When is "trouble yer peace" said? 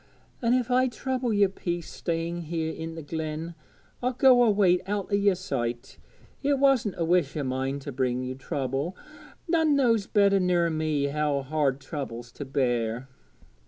0.87-1.87